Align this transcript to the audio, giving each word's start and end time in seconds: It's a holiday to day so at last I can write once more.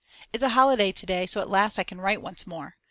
It's 0.33 0.41
a 0.43 0.49
holiday 0.49 0.91
to 0.91 1.05
day 1.05 1.27
so 1.27 1.41
at 1.41 1.49
last 1.51 1.77
I 1.77 1.83
can 1.83 2.01
write 2.01 2.23
once 2.23 2.47
more. 2.47 2.75